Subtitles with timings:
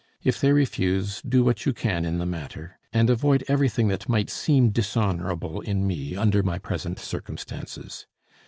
[0.23, 4.31] If they refuse, do what you can in the matter, and avoid everything that might
[4.31, 8.07] seem dishonorable in me under my present circumstances.